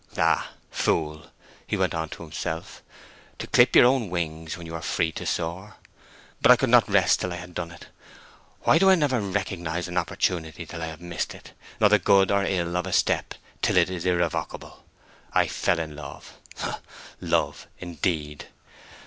"Ah, 0.17 0.53
fool," 0.71 1.29
he 1.67 1.77
went 1.77 1.93
on 1.93 2.09
to 2.09 2.23
himself, 2.23 2.81
"to 3.37 3.45
clip 3.45 3.75
your 3.75 3.85
own 3.85 4.09
wings 4.09 4.57
when 4.57 4.65
you 4.65 4.73
were 4.73 4.81
free 4.81 5.11
to 5.11 5.27
soar!...But 5.27 6.49
I 6.49 6.55
could 6.55 6.71
not 6.71 6.89
rest 6.89 7.19
till 7.19 7.31
I 7.31 7.35
had 7.35 7.53
done 7.53 7.69
it. 7.69 7.85
Why 8.61 8.79
do 8.79 8.89
I 8.89 8.95
never 8.95 9.21
recognize 9.21 9.87
an 9.87 9.99
opportunity 9.99 10.65
till 10.65 10.81
I 10.81 10.87
have 10.87 11.01
missed 11.01 11.35
it, 11.35 11.53
nor 11.79 11.87
the 11.89 11.99
good 11.99 12.31
or 12.31 12.43
ill 12.43 12.75
of 12.77 12.87
a 12.87 12.93
step 12.93 13.35
till 13.61 13.77
it 13.77 13.91
is 13.91 14.03
irrevocable!...I 14.07 15.45
fell 15.47 15.77
in 15.77 15.95
love....Love, 15.95 17.67
indeed! 17.77 18.47